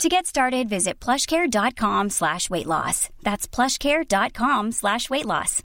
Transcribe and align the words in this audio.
To 0.00 0.08
get 0.08 0.26
started, 0.26 0.68
visit 0.68 0.98
plushcare.com 0.98 2.10
slash 2.10 2.50
weight 2.50 2.66
loss. 2.66 3.08
That's 3.22 3.46
plushcare.com 3.46 4.72
slash 4.72 5.08
weight 5.10 5.26
loss. 5.26 5.62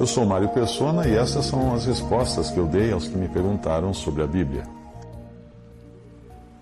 Eu 0.00 0.06
sou 0.06 0.24
Mário 0.24 0.48
Persona 0.48 1.06
e 1.06 1.14
essas 1.14 1.46
são 1.46 1.74
as 1.74 1.86
respostas 1.86 2.50
que 2.50 2.58
eu 2.58 2.66
dei 2.66 2.90
aos 2.90 3.06
que 3.06 3.16
me 3.16 3.28
perguntaram 3.28 3.92
sobre 3.92 4.22
a 4.22 4.26
Bíblia. 4.26 4.64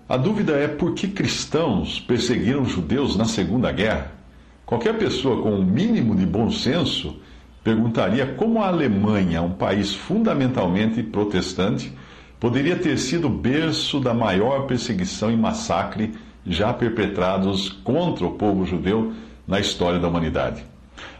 A 0.07 0.17
dúvida 0.17 0.53
é 0.53 0.67
por 0.67 0.93
que 0.93 1.07
cristãos 1.07 1.99
perseguiram 1.99 2.65
judeus 2.65 3.15
na 3.15 3.25
Segunda 3.25 3.71
Guerra? 3.71 4.11
Qualquer 4.65 4.97
pessoa 4.97 5.41
com 5.41 5.51
o 5.51 5.59
um 5.59 5.65
mínimo 5.65 6.15
de 6.15 6.25
bom 6.25 6.51
senso 6.51 7.15
perguntaria 7.63 8.35
como 8.35 8.61
a 8.61 8.67
Alemanha, 8.67 9.41
um 9.41 9.53
país 9.53 9.95
fundamentalmente 9.95 11.01
protestante, 11.01 11.93
poderia 12.41 12.75
ter 12.75 12.97
sido 12.97 13.29
berço 13.29 13.99
da 13.99 14.15
maior 14.15 14.65
perseguição 14.65 15.31
e 15.31 15.37
massacre 15.37 16.11
já 16.43 16.73
perpetrados 16.73 17.69
contra 17.69 18.25
o 18.25 18.31
povo 18.31 18.65
judeu 18.65 19.13
na 19.47 19.59
história 19.59 19.99
da 19.99 20.07
humanidade. 20.07 20.65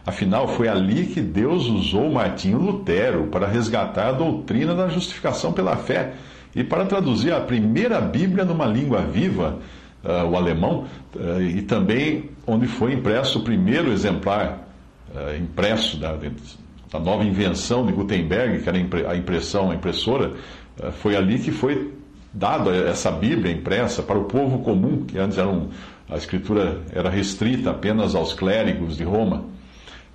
Afinal, 0.04 0.48
foi 0.48 0.68
ali 0.68 1.06
que 1.06 1.22
Deus 1.22 1.68
usou 1.68 2.12
Martinho 2.12 2.58
Lutero 2.58 3.28
para 3.28 3.46
resgatar 3.46 4.08
a 4.08 4.12
doutrina 4.12 4.74
da 4.74 4.88
justificação 4.88 5.54
pela 5.54 5.78
fé 5.78 6.14
e 6.56 6.64
para 6.64 6.86
traduzir 6.86 7.32
a 7.32 7.40
primeira 7.40 8.02
Bíblia 8.02 8.44
numa 8.44 8.66
língua 8.66 9.02
viva, 9.02 9.60
uh, 10.04 10.28
o 10.28 10.36
alemão, 10.36 10.88
uh, 11.16 11.40
e 11.40 11.62
também 11.62 12.32
onde 12.48 12.66
foi 12.66 12.94
impresso 12.94 13.40
o 13.40 13.44
primeiro 13.44 13.92
exemplar 13.92 14.68
uh, 15.14 15.38
impresso 15.38 15.98
da, 15.98 16.18
da, 16.92 17.00
nova 17.00 17.24
invenção 17.24 17.86
de 17.86 17.94
Gutenberg, 17.94 18.64
que 18.64 18.68
era 18.68 18.80
a 19.08 19.16
impressão, 19.16 19.70
a 19.70 19.76
impressora, 19.76 20.34
foi 20.94 21.16
ali 21.16 21.40
que 21.40 21.52
foi 21.52 21.94
dada 22.34 22.72
essa 22.72 23.12
Bíblia 23.12 23.52
impressa 23.52 24.02
para 24.02 24.18
o 24.18 24.26
povo 24.26 24.60
comum, 24.60 25.06
que 25.06 25.18
antes 25.18 25.38
era 25.38 25.50
um, 25.50 25.70
a 26.10 26.16
escritura 26.16 26.82
era 26.94 27.10
restrita 27.10 27.72
apenas 27.72 28.16
aos 28.16 28.34
clérigos 28.34 28.98
de 28.98 29.04
Roma. 29.04 29.46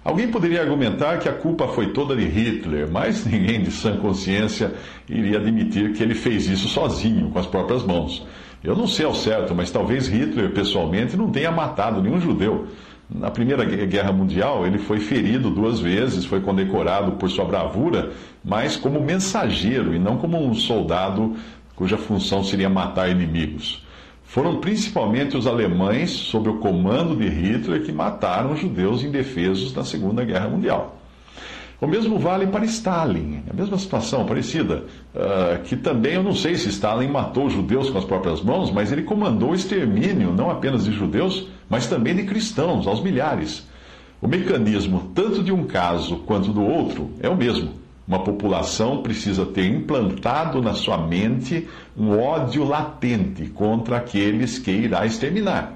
Alguém 0.04 0.28
poderia 0.28 0.60
argumentar 0.60 1.18
que 1.18 1.28
a 1.28 1.32
culpa 1.32 1.66
foi 1.66 1.92
toda 1.92 2.14
de 2.14 2.24
Hitler, 2.24 2.88
mas 2.88 3.26
ninguém 3.26 3.62
de 3.62 3.72
sã 3.72 3.96
consciência 3.96 4.72
iria 5.08 5.38
admitir 5.38 5.92
que 5.94 6.02
ele 6.02 6.14
fez 6.14 6.46
isso 6.46 6.68
sozinho, 6.68 7.30
com 7.30 7.38
as 7.38 7.46
próprias 7.46 7.82
mãos. 7.82 8.24
Eu 8.62 8.76
não 8.76 8.86
sei 8.86 9.04
ao 9.04 9.14
certo, 9.14 9.54
mas 9.54 9.70
talvez 9.70 10.06
Hitler 10.06 10.52
pessoalmente 10.52 11.16
não 11.16 11.30
tenha 11.30 11.50
matado 11.50 12.00
nenhum 12.00 12.20
judeu. 12.20 12.68
Na 13.08 13.30
Primeira 13.30 13.64
Guerra 13.64 14.12
Mundial, 14.12 14.66
ele 14.66 14.78
foi 14.78 14.98
ferido 14.98 15.48
duas 15.48 15.78
vezes, 15.78 16.24
foi 16.24 16.40
condecorado 16.40 17.12
por 17.12 17.30
sua 17.30 17.44
bravura, 17.44 18.12
mas 18.44 18.76
como 18.76 19.00
mensageiro 19.00 19.94
e 19.94 19.98
não 19.98 20.16
como 20.16 20.44
um 20.44 20.54
soldado 20.54 21.36
cuja 21.76 21.96
função 21.96 22.42
seria 22.42 22.68
matar 22.68 23.08
inimigos. 23.08 23.86
Foram 24.24 24.56
principalmente 24.60 25.36
os 25.36 25.46
alemães, 25.46 26.10
sob 26.10 26.48
o 26.48 26.58
comando 26.58 27.14
de 27.14 27.28
Hitler, 27.28 27.84
que 27.84 27.92
mataram 27.92 28.56
judeus 28.56 29.04
indefesos 29.04 29.72
na 29.72 29.84
Segunda 29.84 30.24
Guerra 30.24 30.48
Mundial. 30.48 30.98
O 31.80 31.86
mesmo 31.86 32.18
vale 32.18 32.46
para 32.46 32.64
Stalin, 32.64 33.42
a 33.50 33.52
mesma 33.52 33.76
situação 33.76 34.24
parecida, 34.24 34.84
uh, 35.14 35.62
que 35.64 35.76
também 35.76 36.14
eu 36.14 36.22
não 36.22 36.34
sei 36.34 36.54
se 36.54 36.70
Stalin 36.70 37.08
matou 37.08 37.50
judeus 37.50 37.90
com 37.90 37.98
as 37.98 38.04
próprias 38.04 38.40
mãos, 38.40 38.70
mas 38.70 38.90
ele 38.90 39.02
comandou 39.02 39.50
o 39.50 39.54
extermínio 39.54 40.32
não 40.32 40.50
apenas 40.50 40.84
de 40.84 40.92
judeus, 40.92 41.48
mas 41.68 41.86
também 41.86 42.16
de 42.16 42.22
cristãos, 42.24 42.86
aos 42.86 43.02
milhares. 43.02 43.66
O 44.22 44.26
mecanismo, 44.26 45.10
tanto 45.14 45.42
de 45.42 45.52
um 45.52 45.64
caso 45.64 46.16
quanto 46.18 46.50
do 46.50 46.62
outro, 46.62 47.10
é 47.20 47.28
o 47.28 47.36
mesmo 47.36 47.86
uma 48.06 48.22
população 48.22 49.02
precisa 49.02 49.44
ter 49.44 49.66
implantado 49.66 50.62
na 50.62 50.74
sua 50.74 50.96
mente 50.96 51.66
um 51.96 52.16
ódio 52.16 52.62
latente 52.62 53.46
contra 53.46 53.96
aqueles 53.96 54.58
que 54.60 54.70
irá 54.70 55.04
exterminar, 55.04 55.72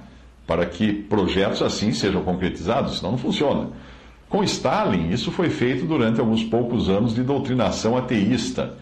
para 0.46 0.64
que 0.64 0.92
projetos 0.92 1.60
assim 1.60 1.92
sejam 1.92 2.22
concretizados, 2.22 2.98
senão 2.98 3.12
não 3.12 3.18
funciona. 3.18 3.68
Com 4.30 4.44
Stalin, 4.44 5.10
isso 5.10 5.32
foi 5.32 5.50
feito 5.50 5.84
durante 5.84 6.20
alguns 6.20 6.44
poucos 6.44 6.88
anos 6.88 7.12
de 7.12 7.22
doutrinação 7.24 7.96
ateísta 7.96 8.76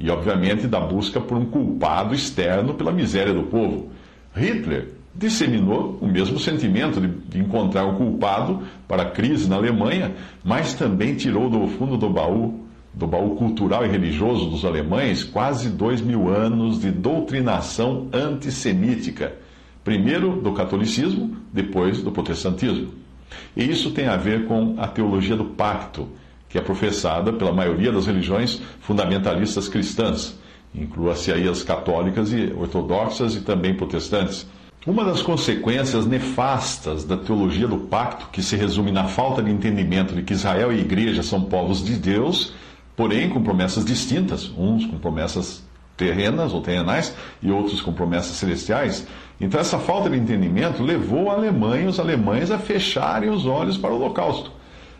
e, 0.00 0.08
obviamente, 0.08 0.66
da 0.66 0.80
busca 0.80 1.20
por 1.20 1.36
um 1.36 1.44
culpado 1.44 2.14
externo 2.14 2.72
pela 2.72 2.90
miséria 2.90 3.34
do 3.34 3.42
povo. 3.42 3.90
Hitler 4.34 4.92
disseminou 5.14 5.98
o 6.00 6.06
mesmo 6.06 6.38
sentimento 6.38 7.02
de, 7.28 7.38
encontrar 7.38 7.84
um 7.84 7.96
culpado 7.96 8.62
para 8.88 9.02
a 9.02 9.10
crise 9.10 9.46
na 9.46 9.56
Alemanha, 9.56 10.12
mas 10.42 10.72
também 10.72 11.14
tirou 11.14 11.50
do 11.50 11.68
fundo 11.68 11.98
do 11.98 12.08
baú 12.08 12.64
do 12.94 13.06
baú 13.06 13.34
cultural 13.34 13.84
e 13.84 13.88
religioso 13.88 14.48
dos 14.48 14.64
alemães 14.64 15.22
quase 15.24 15.68
dois 15.68 16.00
mil 16.00 16.28
anos 16.28 16.80
de 16.80 16.92
doutrinação 16.92 18.08
antissemítica, 18.12 19.34
primeiro 19.82 20.40
do 20.40 20.52
catolicismo, 20.52 21.36
depois 21.52 22.00
do 22.00 22.12
protestantismo. 22.12 23.03
E 23.56 23.64
isso 23.64 23.90
tem 23.90 24.06
a 24.06 24.16
ver 24.16 24.46
com 24.46 24.74
a 24.78 24.86
teologia 24.86 25.36
do 25.36 25.44
pacto, 25.44 26.08
que 26.48 26.58
é 26.58 26.60
professada 26.60 27.32
pela 27.32 27.52
maioria 27.52 27.90
das 27.90 28.06
religiões 28.06 28.60
fundamentalistas 28.80 29.68
cristãs, 29.68 30.38
inclua-se 30.74 31.32
aí 31.32 31.48
as 31.48 31.62
católicas 31.62 32.32
e 32.32 32.52
ortodoxas 32.56 33.34
e 33.34 33.40
também 33.40 33.74
protestantes. 33.74 34.46
Uma 34.86 35.04
das 35.04 35.22
consequências 35.22 36.04
nefastas 36.04 37.04
da 37.04 37.16
teologia 37.16 37.66
do 37.66 37.78
pacto, 37.78 38.28
que 38.30 38.42
se 38.42 38.54
resume 38.54 38.92
na 38.92 39.04
falta 39.04 39.42
de 39.42 39.50
entendimento 39.50 40.14
de 40.14 40.22
que 40.22 40.34
Israel 40.34 40.72
e 40.72 40.80
igreja 40.80 41.22
são 41.22 41.40
povos 41.40 41.82
de 41.82 41.94
Deus, 41.94 42.52
porém 42.94 43.30
com 43.30 43.42
promessas 43.42 43.84
distintas, 43.84 44.52
uns 44.56 44.84
com 44.84 44.98
promessas 44.98 45.64
terrenas 45.96 46.52
ou 46.52 46.60
terrenais 46.60 47.14
e 47.42 47.50
outros 47.50 47.80
com 47.80 47.92
promessas 47.92 48.36
celestiais. 48.36 49.06
Então 49.40 49.60
essa 49.60 49.78
falta 49.78 50.08
de 50.08 50.16
entendimento 50.16 50.82
levou 50.82 51.30
a 51.30 51.34
Alemanha 51.34 51.84
e 51.84 51.88
os 51.88 51.98
alemães 51.98 52.50
a 52.50 52.58
fecharem 52.58 53.30
os 53.30 53.46
olhos 53.46 53.76
para 53.76 53.90
o 53.90 53.96
holocausto. 53.96 54.52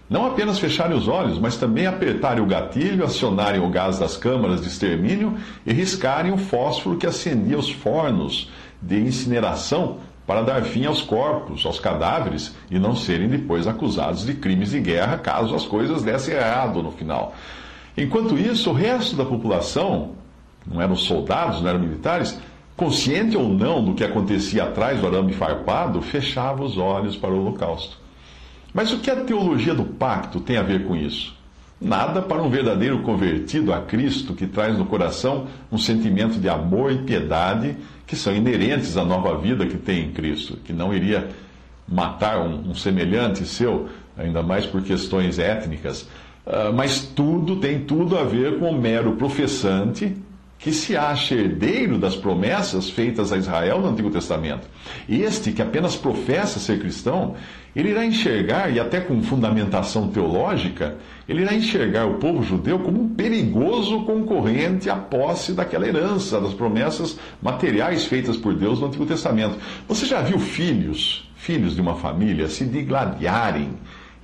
Não 0.08 0.26
apenas 0.26 0.58
fecharem 0.58 0.96
os 0.96 1.08
olhos, 1.08 1.38
mas 1.38 1.56
também 1.56 1.86
apertarem 1.86 2.42
o 2.42 2.46
gatilho, 2.46 3.04
acionarem 3.04 3.60
o 3.60 3.70
gás 3.70 3.98
das 3.98 4.16
câmaras 4.16 4.60
de 4.60 4.68
extermínio 4.68 5.36
e 5.64 5.72
riscarem 5.72 6.32
o 6.32 6.36
fósforo 6.36 6.98
que 6.98 7.06
acendia 7.06 7.58
os 7.58 7.70
fornos 7.70 8.50
de 8.82 9.00
incineração 9.00 9.98
para 10.26 10.42
dar 10.42 10.62
fim 10.62 10.84
aos 10.86 11.02
corpos, 11.02 11.64
aos 11.64 11.78
cadáveres, 11.78 12.54
e 12.70 12.78
não 12.78 12.96
serem 12.96 13.28
depois 13.28 13.66
acusados 13.66 14.24
de 14.24 14.34
crimes 14.34 14.70
de 14.70 14.80
guerra 14.80 15.18
caso 15.18 15.54
as 15.54 15.64
coisas 15.64 16.02
dessem 16.02 16.34
errado 16.34 16.82
no 16.82 16.90
final. 16.90 17.34
Enquanto 17.96 18.36
isso, 18.36 18.70
o 18.70 18.74
resto 18.74 19.16
da 19.16 19.24
população, 19.24 20.12
não 20.66 20.80
eram 20.80 20.96
soldados, 20.96 21.60
não 21.60 21.68
eram 21.68 21.78
militares, 21.78 22.38
consciente 22.76 23.36
ou 23.36 23.48
não 23.48 23.84
do 23.84 23.94
que 23.94 24.04
acontecia 24.04 24.64
atrás 24.64 25.00
do 25.00 25.06
arame 25.06 25.32
farpado, 25.32 26.02
fechava 26.02 26.64
os 26.64 26.76
olhos 26.76 27.16
para 27.16 27.30
o 27.30 27.40
holocausto. 27.40 27.98
Mas 28.72 28.92
o 28.92 28.98
que 28.98 29.10
a 29.10 29.16
teologia 29.16 29.74
do 29.74 29.84
pacto 29.84 30.40
tem 30.40 30.56
a 30.56 30.62
ver 30.62 30.84
com 30.84 30.96
isso? 30.96 31.34
Nada 31.80 32.22
para 32.22 32.42
um 32.42 32.48
verdadeiro 32.48 33.00
convertido 33.00 33.72
a 33.72 33.80
Cristo 33.80 34.34
que 34.34 34.46
traz 34.46 34.76
no 34.76 34.86
coração 34.86 35.46
um 35.70 35.78
sentimento 35.78 36.40
de 36.40 36.48
amor 36.48 36.90
e 36.90 36.98
piedade 36.98 37.76
que 38.06 38.16
são 38.16 38.34
inerentes 38.34 38.96
à 38.96 39.04
nova 39.04 39.36
vida 39.38 39.66
que 39.66 39.76
tem 39.76 40.06
em 40.06 40.12
Cristo, 40.12 40.56
que 40.64 40.72
não 40.72 40.94
iria 40.94 41.28
matar 41.86 42.40
um, 42.40 42.70
um 42.70 42.74
semelhante 42.74 43.46
seu, 43.46 43.88
ainda 44.16 44.42
mais 44.42 44.66
por 44.66 44.82
questões 44.82 45.38
étnicas, 45.38 46.08
ah, 46.46 46.72
mas 46.74 47.00
tudo 47.00 47.56
tem 47.56 47.80
tudo 47.80 48.18
a 48.18 48.24
ver 48.24 48.58
com 48.58 48.70
o 48.70 48.78
mero 48.80 49.12
professante 49.12 50.16
que 50.58 50.72
se 50.72 50.96
acha 50.96 51.34
herdeiro 51.34 51.98
das 51.98 52.16
promessas 52.16 52.88
feitas 52.88 53.32
a 53.32 53.36
Israel 53.36 53.80
no 53.80 53.88
Antigo 53.88 54.10
Testamento. 54.10 54.66
Este 55.08 55.52
que 55.52 55.60
apenas 55.60 55.94
professa 55.94 56.58
ser 56.58 56.78
cristão, 56.78 57.34
ele 57.76 57.90
irá 57.90 58.06
enxergar, 58.06 58.70
e 58.70 58.78
até 58.78 59.00
com 59.00 59.22
fundamentação 59.22 60.08
teológica, 60.08 60.96
ele 61.28 61.42
irá 61.42 61.54
enxergar 61.54 62.06
o 62.06 62.14
povo 62.14 62.42
judeu 62.42 62.78
como 62.78 63.02
um 63.02 63.08
perigoso 63.08 64.04
concorrente 64.04 64.88
à 64.88 64.96
posse 64.96 65.52
daquela 65.52 65.86
herança, 65.86 66.40
das 66.40 66.54
promessas 66.54 67.18
materiais 67.42 68.06
feitas 68.06 68.36
por 68.36 68.54
Deus 68.54 68.80
no 68.80 68.86
Antigo 68.86 69.04
Testamento. 69.04 69.58
Você 69.88 70.06
já 70.06 70.22
viu 70.22 70.38
filhos, 70.38 71.28
filhos 71.36 71.74
de 71.74 71.80
uma 71.80 71.96
família, 71.96 72.48
se 72.48 72.64
digladiarem 72.64 73.70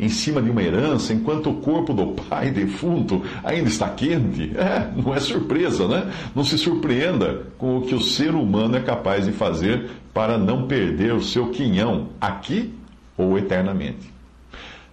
em 0.00 0.08
cima 0.08 0.41
de 0.41 0.50
uma 0.50 0.62
herança 0.62 1.12
enquanto 1.12 1.50
o 1.50 1.55
corpo 1.55 1.93
do 1.93 2.08
pai 2.08 2.50
defunto 2.52 3.23
ainda 3.44 3.69
está 3.69 3.88
quente? 3.91 4.52
É, 4.56 4.91
não 4.97 5.14
é 5.14 5.20
surpresa, 5.20 5.87
né? 5.87 6.11
Não 6.35 6.43
se 6.43 6.56
surpreenda 6.56 7.43
com 7.58 7.79
o 7.79 7.82
que 7.82 7.94
o 7.94 8.00
ser 8.00 8.35
humano 8.35 8.76
é 8.76 8.81
capaz 8.81 9.26
de 9.26 9.32
fazer 9.32 9.91
para 10.14 10.38
não 10.38 10.67
perder 10.67 11.12
o 11.12 11.23
seu 11.23 11.50
quinhão 11.50 12.08
aqui 12.20 12.73
ou 13.17 13.38
eternamente. 13.38 14.11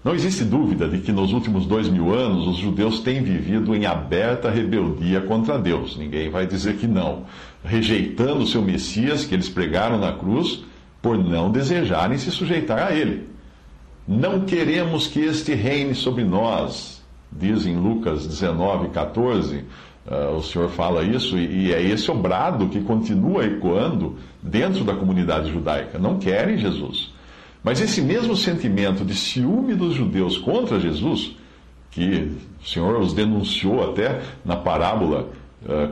Não 0.03 0.13
existe 0.13 0.43
dúvida 0.43 0.87
de 0.87 0.99
que 0.99 1.11
nos 1.11 1.33
últimos 1.33 1.65
dois 1.65 1.89
mil 1.89 2.13
anos 2.13 2.47
os 2.47 2.57
judeus 2.57 2.99
têm 2.99 3.21
vivido 3.21 3.75
em 3.75 3.85
aberta 3.85 4.49
rebeldia 4.49 5.21
contra 5.21 5.57
Deus. 5.57 5.97
Ninguém 5.97 6.29
vai 6.29 6.45
dizer 6.45 6.77
que 6.77 6.87
não. 6.87 7.23
Rejeitando 7.63 8.43
o 8.43 8.47
seu 8.47 8.61
Messias 8.61 9.25
que 9.25 9.33
eles 9.33 9.49
pregaram 9.49 9.97
na 9.97 10.13
cruz 10.13 10.63
por 11.01 11.17
não 11.17 11.51
desejarem 11.51 12.17
se 12.17 12.31
sujeitar 12.31 12.87
a 12.87 12.95
ele. 12.95 13.27
Não 14.07 14.41
queremos 14.41 15.07
que 15.07 15.19
este 15.19 15.53
reine 15.53 15.93
sobre 15.93 16.23
nós, 16.23 17.03
diz 17.29 17.65
em 17.65 17.75
Lucas 17.75 18.25
19, 18.25 18.89
14. 18.89 19.65
Uh, 20.05 20.37
o 20.37 20.41
Senhor 20.41 20.69
fala 20.69 21.03
isso, 21.03 21.37
e, 21.37 21.65
e 21.67 21.73
é 21.73 21.81
esse 21.81 22.09
o 22.09 22.15
brado 22.15 22.69
que 22.69 22.79
continua 22.79 23.45
ecoando 23.45 24.15
dentro 24.41 24.85
da 24.85 24.95
comunidade 24.95 25.51
judaica. 25.51 25.99
Não 25.99 26.17
querem 26.17 26.57
Jesus. 26.57 27.11
Mas 27.61 27.81
esse 27.81 28.01
mesmo 28.01 28.33
sentimento 28.37 29.03
de 29.03 29.13
ciúme 29.13 29.75
dos 29.75 29.93
judeus 29.93 30.37
contra 30.37 30.79
Jesus, 30.79 31.35
que 31.91 32.31
o 32.63 32.65
Senhor 32.65 32.97
os 33.01 33.11
denunciou 33.11 33.91
até 33.91 34.21
na 34.45 34.55
parábola, 34.55 35.27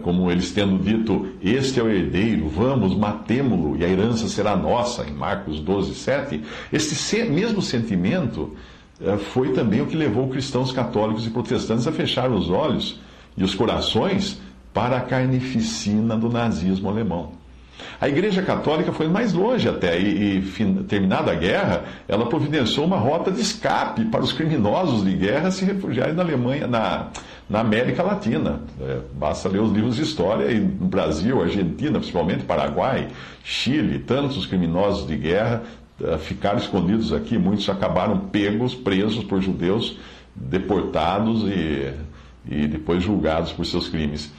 como 0.03 0.29
eles 0.29 0.51
tendo 0.51 0.77
dito: 0.81 1.27
Este 1.41 1.79
é 1.79 1.83
o 1.83 1.89
herdeiro, 1.89 2.47
vamos, 2.47 2.95
matemo-lo, 2.95 3.75
e 3.77 3.83
a 3.83 3.89
herança 3.89 4.27
será 4.27 4.56
nossa, 4.56 5.06
em 5.06 5.13
Marcos 5.13 5.59
12, 5.59 5.95
7. 5.95 6.41
Este 6.71 7.23
mesmo 7.23 7.62
sentimento 7.62 8.56
eh, 9.01 9.17
foi 9.17 9.53
também 9.53 9.81
o 9.81 9.88
que 9.88 9.95
levou 9.95 10.29
cristãos 10.29 10.71
católicos 10.71 11.25
e 11.25 11.29
protestantes 11.29 11.88
a 11.88 11.91
fechar 11.91 12.31
os 12.31 12.50
olhos 12.50 13.00
e 13.35 13.44
os 13.44 13.53
corações 13.53 14.39
para 14.73 14.97
a 14.97 15.01
carnificina 15.01 16.15
do 16.15 16.29
nazismo 16.29 16.89
alemão. 16.89 17.33
A 18.00 18.07
Igreja 18.07 18.41
Católica 18.41 18.91
foi 18.91 19.07
mais 19.07 19.33
longe 19.33 19.68
até, 19.68 20.00
e, 20.00 20.39
e 20.39 20.83
terminada 20.88 21.31
a 21.31 21.35
guerra, 21.35 21.83
ela 22.07 22.25
providenciou 22.27 22.85
uma 22.85 22.97
rota 22.97 23.31
de 23.31 23.41
escape 23.41 24.06
para 24.06 24.21
os 24.21 24.31
criminosos 24.31 25.03
de 25.03 25.13
guerra 25.13 25.51
se 25.51 25.65
refugiarem 25.65 26.13
na 26.13 26.23
Alemanha, 26.23 26.68
na, 26.68 27.09
na 27.50 27.59
América 27.59 28.03
Latina. 28.03 28.62
É, 28.81 29.00
basta 29.13 29.50
ler 29.50 29.62
os 29.62 29.71
livros 29.71 29.95
de 29.95 30.03
história, 30.03 30.51
e 30.51 30.59
no 30.59 30.88
Brasil, 30.88 31.42
Argentina, 31.42 32.00
principalmente, 32.00 32.44
Paraguai, 32.44 33.07
Chile, 33.44 34.00
tantos 34.00 34.45
criminosos 34.45 35.07
de 35.07 35.15
guerra 35.15 35.63
uh, 36.00 36.18
ficaram 36.18 36.57
escondidos 36.57 37.13
aqui, 37.13 37.38
muitos 37.38 37.69
acabaram 37.69 38.18
pegos, 38.18 38.74
presos 38.74 39.24
por 39.24 39.42
judeus, 39.42 39.97
deportados 40.36 41.44
e, 41.44 41.94
e 42.50 42.68
depois 42.68 43.03
julgados 43.03 43.51
por 43.51 43.65
seus 43.65 43.88
crimes. 43.88 44.33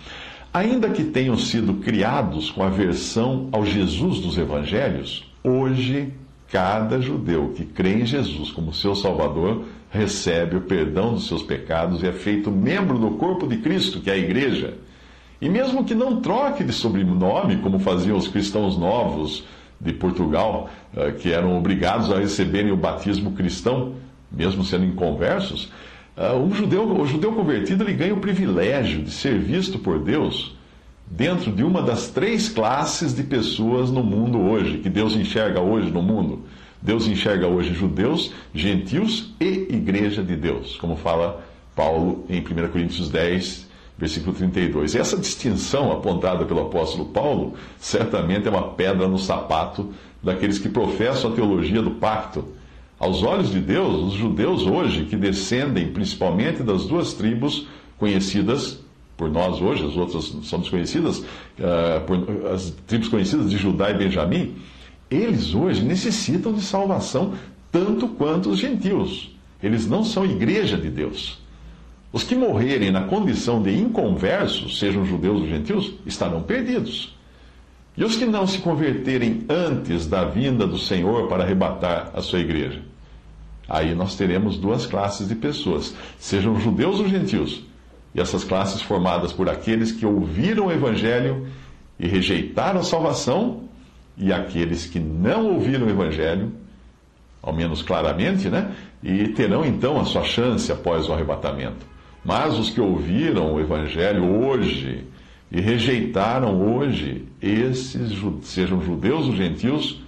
Ainda 0.52 0.88
que 0.90 1.04
tenham 1.04 1.36
sido 1.36 1.74
criados 1.74 2.50
com 2.50 2.62
aversão 2.62 3.48
ao 3.52 3.64
Jesus 3.64 4.20
dos 4.20 4.38
evangelhos, 4.38 5.30
hoje 5.44 6.12
cada 6.50 7.00
judeu 7.00 7.52
que 7.54 7.64
crê 7.64 7.94
em 7.94 8.06
Jesus 8.06 8.50
como 8.50 8.72
seu 8.72 8.94
Salvador 8.94 9.64
recebe 9.90 10.56
o 10.56 10.60
perdão 10.62 11.14
dos 11.14 11.26
seus 11.26 11.42
pecados 11.42 12.02
e 12.02 12.06
é 12.06 12.12
feito 12.12 12.50
membro 12.50 12.98
do 12.98 13.12
corpo 13.12 13.46
de 13.46 13.56
Cristo, 13.58 14.00
que 14.00 14.10
é 14.10 14.14
a 14.14 14.18
igreja. 14.18 14.74
E 15.40 15.48
mesmo 15.48 15.84
que 15.84 15.94
não 15.94 16.20
troque 16.20 16.64
de 16.64 16.72
sobrenome, 16.72 17.56
como 17.58 17.78
faziam 17.78 18.16
os 18.16 18.28
cristãos 18.28 18.76
novos 18.76 19.44
de 19.80 19.92
Portugal, 19.92 20.70
eh, 20.96 21.12
que 21.12 21.32
eram 21.32 21.56
obrigados 21.56 22.10
a 22.10 22.18
receberem 22.18 22.72
o 22.72 22.76
batismo 22.76 23.32
cristão, 23.32 23.94
mesmo 24.32 24.64
sendo 24.64 24.84
inconversos, 24.84 25.70
um 26.16 26.50
ah, 26.50 26.54
judeu, 26.54 26.88
o 26.98 27.06
judeu 27.06 27.30
convertido 27.32 27.84
ele 27.84 27.92
ganha 27.92 28.14
o 28.14 28.20
privilégio 28.20 29.02
de 29.02 29.10
ser 29.10 29.38
visto 29.38 29.78
por 29.78 29.98
Deus 29.98 30.55
dentro 31.06 31.52
de 31.52 31.62
uma 31.62 31.82
das 31.82 32.08
três 32.08 32.48
classes 32.48 33.14
de 33.14 33.22
pessoas 33.22 33.90
no 33.90 34.02
mundo 34.02 34.40
hoje, 34.40 34.78
que 34.78 34.88
Deus 34.88 35.14
enxerga 35.14 35.60
hoje 35.60 35.90
no 35.90 36.02
mundo. 36.02 36.40
Deus 36.82 37.06
enxerga 37.06 37.46
hoje 37.46 37.72
judeus, 37.72 38.32
gentios 38.54 39.32
e 39.40 39.66
igreja 39.70 40.22
de 40.22 40.36
Deus, 40.36 40.76
como 40.76 40.96
fala 40.96 41.44
Paulo 41.74 42.24
em 42.28 42.40
1 42.40 42.68
Coríntios 42.68 43.08
10, 43.08 43.66
versículo 43.98 44.34
32. 44.34 44.94
E 44.94 44.98
essa 44.98 45.16
distinção 45.16 45.90
apontada 45.90 46.44
pelo 46.44 46.62
apóstolo 46.62 47.06
Paulo 47.06 47.54
certamente 47.78 48.46
é 48.46 48.50
uma 48.50 48.70
pedra 48.70 49.08
no 49.08 49.18
sapato 49.18 49.92
daqueles 50.22 50.58
que 50.58 50.68
professam 50.68 51.32
a 51.32 51.34
teologia 51.34 51.82
do 51.82 51.92
pacto 51.92 52.44
aos 52.98 53.22
olhos 53.22 53.50
de 53.50 53.60
Deus, 53.60 54.12
os 54.12 54.14
judeus 54.14 54.62
hoje, 54.62 55.04
que 55.04 55.16
descendem 55.16 55.92
principalmente 55.92 56.62
das 56.62 56.86
duas 56.86 57.12
tribos 57.12 57.68
conhecidas 57.98 58.80
por 59.16 59.30
nós 59.30 59.60
hoje, 59.60 59.84
as 59.84 59.96
outras 59.96 60.36
são 60.44 60.60
desconhecidas, 60.60 61.18
uh, 61.18 62.00
por, 62.06 62.46
as 62.52 62.70
tribos 62.86 63.08
conhecidas 63.08 63.50
de 63.50 63.56
Judá 63.56 63.90
e 63.90 63.94
Benjamim, 63.94 64.56
eles 65.10 65.54
hoje 65.54 65.82
necessitam 65.82 66.52
de 66.52 66.60
salvação 66.60 67.34
tanto 67.72 68.08
quanto 68.08 68.50
os 68.50 68.58
gentios. 68.58 69.34
Eles 69.62 69.86
não 69.86 70.04
são 70.04 70.24
igreja 70.24 70.76
de 70.76 70.90
Deus. 70.90 71.38
Os 72.12 72.22
que 72.22 72.34
morrerem 72.34 72.90
na 72.90 73.02
condição 73.02 73.62
de 73.62 73.76
inconversos, 73.76 74.78
sejam 74.78 75.04
judeus 75.04 75.40
ou 75.42 75.48
gentios, 75.48 75.94
estarão 76.04 76.42
perdidos. 76.42 77.16
E 77.96 78.04
os 78.04 78.16
que 78.16 78.26
não 78.26 78.46
se 78.46 78.58
converterem 78.58 79.44
antes 79.48 80.06
da 80.06 80.24
vinda 80.24 80.66
do 80.66 80.78
Senhor 80.78 81.28
para 81.28 81.44
arrebatar 81.44 82.10
a 82.14 82.20
sua 82.20 82.40
igreja? 82.40 82.82
Aí 83.68 83.94
nós 83.94 84.14
teremos 84.14 84.58
duas 84.58 84.86
classes 84.86 85.28
de 85.28 85.34
pessoas, 85.34 85.94
sejam 86.18 86.60
judeus 86.60 87.00
ou 87.00 87.08
gentios. 87.08 87.64
E 88.16 88.20
essas 88.20 88.44
classes 88.44 88.80
formadas 88.80 89.30
por 89.30 89.46
aqueles 89.46 89.92
que 89.92 90.06
ouviram 90.06 90.68
o 90.68 90.72
Evangelho 90.72 91.46
e 92.00 92.08
rejeitaram 92.08 92.80
a 92.80 92.82
salvação, 92.82 93.64
e 94.16 94.32
aqueles 94.32 94.86
que 94.86 94.98
não 94.98 95.52
ouviram 95.52 95.86
o 95.86 95.90
Evangelho, 95.90 96.50
ao 97.42 97.52
menos 97.52 97.82
claramente, 97.82 98.48
né? 98.48 98.72
E 99.02 99.28
terão 99.28 99.66
então 99.66 100.00
a 100.00 100.04
sua 100.06 100.24
chance 100.24 100.72
após 100.72 101.06
o 101.06 101.12
arrebatamento. 101.12 101.86
Mas 102.24 102.58
os 102.58 102.70
que 102.70 102.80
ouviram 102.80 103.52
o 103.52 103.60
Evangelho 103.60 104.24
hoje, 104.24 105.04
e 105.52 105.60
rejeitaram 105.60 106.74
hoje 106.74 107.28
esses, 107.42 108.12
sejam 108.44 108.80
judeus 108.80 109.26
ou 109.26 109.36
gentios, 109.36 110.02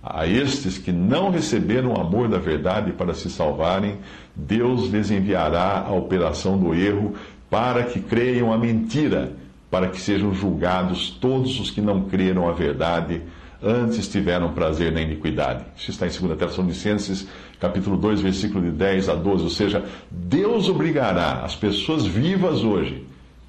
a 0.00 0.28
estes 0.28 0.78
que 0.78 0.92
não 0.92 1.30
receberam 1.30 1.92
o 1.92 2.00
amor 2.00 2.28
da 2.28 2.38
verdade 2.38 2.92
para 2.92 3.12
se 3.12 3.28
salvarem, 3.28 3.98
Deus 4.34 4.88
lhes 4.88 5.10
enviará 5.10 5.84
a 5.84 5.92
operação 5.92 6.56
do 6.56 6.72
erro 6.72 7.14
para 7.50 7.84
que 7.84 8.00
creiam 8.00 8.52
a 8.52 8.58
mentira, 8.58 9.32
para 9.70 9.88
que 9.88 10.00
sejam 10.00 10.34
julgados 10.34 11.10
todos 11.10 11.58
os 11.60 11.70
que 11.70 11.80
não 11.80 12.02
creram 12.02 12.48
a 12.48 12.52
verdade, 12.52 13.22
antes 13.62 14.08
tiveram 14.08 14.52
prazer 14.52 14.92
na 14.92 15.00
iniquidade. 15.00 15.64
Isso 15.76 15.90
está 15.90 16.06
em 16.06 16.10
2 16.10 16.38
Tessalonicenses, 16.38 17.26
capítulo 17.58 17.96
2, 17.96 18.20
versículo 18.20 18.64
de 18.64 18.70
10 18.70 19.08
a 19.08 19.14
12. 19.14 19.44
Ou 19.44 19.50
seja, 19.50 19.84
Deus 20.10 20.68
obrigará 20.68 21.42
as 21.44 21.56
pessoas 21.56 22.06
vivas 22.06 22.62
hoje 22.62 23.04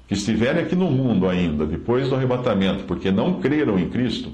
que 0.08 0.14
estiverem 0.14 0.62
aqui 0.62 0.74
no 0.74 0.90
mundo 0.90 1.28
ainda, 1.28 1.64
depois 1.64 2.08
do 2.08 2.16
arrebatamento, 2.16 2.82
porque 2.84 3.12
não 3.12 3.40
creram 3.40 3.78
em 3.78 3.88
Cristo, 3.88 4.32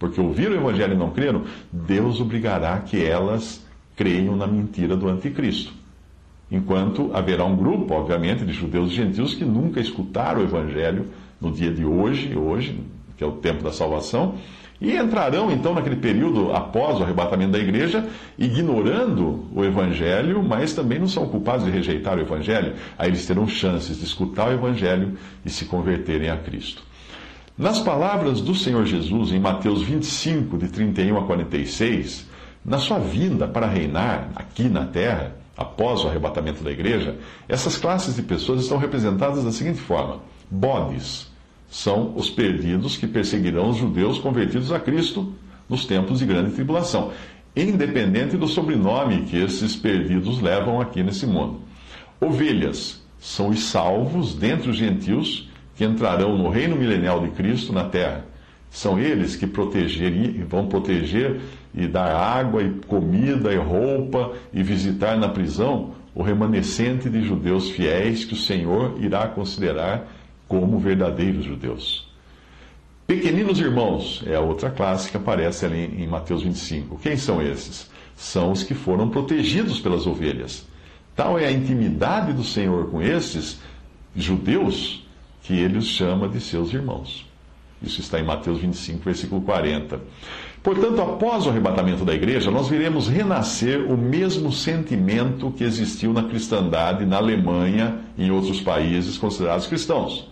porque 0.00 0.20
ouviram 0.20 0.52
o 0.52 0.56
Evangelho 0.56 0.94
e 0.94 0.96
não 0.96 1.10
creram, 1.10 1.44
Deus 1.70 2.20
obrigará 2.20 2.80
que 2.80 3.04
elas 3.04 3.64
creiam 3.94 4.36
na 4.36 4.48
mentira 4.48 4.96
do 4.96 5.08
anticristo. 5.08 5.72
Enquanto 6.50 7.10
haverá 7.12 7.44
um 7.44 7.56
grupo, 7.56 7.94
obviamente, 7.94 8.44
de 8.44 8.52
judeus 8.52 8.90
e 8.90 8.94
gentios 8.94 9.34
que 9.34 9.44
nunca 9.44 9.80
escutaram 9.80 10.40
o 10.40 10.44
Evangelho 10.44 11.06
no 11.40 11.50
dia 11.50 11.72
de 11.72 11.84
hoje, 11.84 12.36
hoje, 12.36 12.80
que 13.16 13.24
é 13.24 13.26
o 13.26 13.32
tempo 13.32 13.64
da 13.64 13.72
salvação, 13.72 14.36
e 14.80 14.94
entrarão 14.94 15.50
então 15.50 15.74
naquele 15.74 15.96
período 15.96 16.52
após 16.52 17.00
o 17.00 17.02
arrebatamento 17.02 17.52
da 17.52 17.58
igreja, 17.58 18.06
ignorando 18.38 19.46
o 19.54 19.64
Evangelho, 19.64 20.42
mas 20.42 20.74
também 20.74 20.98
não 20.98 21.08
são 21.08 21.26
culpados 21.26 21.64
de 21.64 21.70
rejeitar 21.70 22.18
o 22.18 22.20
Evangelho. 22.20 22.74
Aí 22.98 23.08
eles 23.08 23.26
terão 23.26 23.48
chances 23.48 23.98
de 23.98 24.04
escutar 24.04 24.48
o 24.48 24.52
Evangelho 24.52 25.16
e 25.44 25.50
se 25.50 25.64
converterem 25.64 26.28
a 26.28 26.36
Cristo. 26.36 26.82
Nas 27.56 27.80
palavras 27.80 28.42
do 28.42 28.54
Senhor 28.54 28.84
Jesus, 28.84 29.32
em 29.32 29.40
Mateus 29.40 29.80
25, 29.80 30.58
de 30.58 30.68
31 30.68 31.16
a 31.16 31.22
46, 31.24 32.28
na 32.62 32.76
sua 32.76 32.98
vinda 32.98 33.48
para 33.48 33.66
reinar 33.66 34.28
aqui 34.34 34.64
na 34.64 34.84
terra, 34.84 35.34
após 35.56 36.04
o 36.04 36.08
arrebatamento 36.08 36.62
da 36.62 36.70
igreja, 36.70 37.16
essas 37.48 37.76
classes 37.76 38.16
de 38.16 38.22
pessoas 38.22 38.62
estão 38.62 38.78
representadas 38.78 39.44
da 39.44 39.50
seguinte 39.50 39.80
forma: 39.80 40.20
bodes 40.50 41.30
são 41.68 42.12
os 42.16 42.30
perdidos 42.30 42.96
que 42.96 43.06
perseguirão 43.06 43.70
os 43.70 43.76
judeus 43.76 44.18
convertidos 44.18 44.70
a 44.70 44.78
Cristo 44.78 45.32
nos 45.68 45.84
tempos 45.84 46.20
de 46.20 46.26
grande 46.26 46.52
tribulação, 46.52 47.12
independente 47.56 48.36
do 48.36 48.46
sobrenome 48.46 49.22
que 49.22 49.36
esses 49.36 49.74
perdidos 49.74 50.40
levam 50.40 50.80
aqui 50.80 51.02
nesse 51.02 51.26
mundo. 51.26 51.60
Ovelhas 52.20 53.02
são 53.18 53.48
os 53.48 53.64
salvos 53.64 54.34
dentre 54.34 54.70
os 54.70 54.76
gentios 54.76 55.48
que 55.74 55.84
entrarão 55.84 56.38
no 56.38 56.48
reino 56.48 56.76
milenial 56.76 57.20
de 57.20 57.30
Cristo 57.30 57.72
na 57.72 57.84
terra. 57.84 58.24
São 58.70 58.98
eles 58.98 59.36
que 59.36 59.46
vão 60.48 60.66
proteger 60.66 61.40
e 61.74 61.86
dar 61.86 62.14
água 62.14 62.62
e 62.62 62.70
comida 62.86 63.52
e 63.52 63.56
roupa 63.56 64.32
e 64.52 64.62
visitar 64.62 65.16
na 65.16 65.28
prisão 65.28 65.94
o 66.14 66.22
remanescente 66.22 67.08
de 67.08 67.22
judeus 67.22 67.70
fiéis 67.70 68.24
que 68.24 68.34
o 68.34 68.38
Senhor 68.38 68.96
irá 69.00 69.28
considerar 69.28 70.08
como 70.48 70.78
verdadeiros 70.78 71.44
judeus. 71.44 72.06
Pequeninos 73.06 73.60
irmãos 73.60 74.22
é 74.26 74.34
a 74.34 74.40
outra 74.40 74.70
classe 74.70 75.10
que 75.10 75.16
aparece 75.16 75.64
ali 75.64 75.94
em 76.02 76.06
Mateus 76.06 76.42
25. 76.42 76.98
Quem 76.98 77.16
são 77.16 77.40
esses? 77.40 77.90
são 78.16 78.50
os 78.50 78.62
que 78.62 78.74
foram 78.74 79.10
protegidos 79.10 79.78
pelas 79.78 80.06
ovelhas. 80.06 80.66
Tal 81.14 81.38
é 81.38 81.46
a 81.46 81.52
intimidade 81.52 82.32
do 82.32 82.42
Senhor 82.42 82.90
com 82.90 83.00
esses 83.00 83.60
judeus 84.14 85.06
que 85.42 85.54
ele 85.54 85.78
os 85.78 85.86
chama 85.86 86.28
de 86.28 86.40
seus 86.40 86.72
irmãos. 86.72 87.26
Isso 87.82 88.00
está 88.00 88.18
em 88.18 88.24
Mateus 88.24 88.58
25, 88.60 89.04
versículo 89.04 89.40
40. 89.42 90.00
Portanto, 90.62 91.00
após 91.00 91.46
o 91.46 91.50
arrebatamento 91.50 92.04
da 92.04 92.14
igreja, 92.14 92.50
nós 92.50 92.68
veremos 92.68 93.06
renascer 93.08 93.80
o 93.80 93.96
mesmo 93.96 94.50
sentimento 94.50 95.50
que 95.52 95.62
existiu 95.62 96.12
na 96.12 96.24
cristandade 96.24 97.06
na 97.06 97.18
Alemanha 97.18 97.98
e 98.16 98.24
em 98.24 98.30
outros 98.30 98.60
países 98.60 99.16
considerados 99.18 99.66
cristãos. 99.66 100.28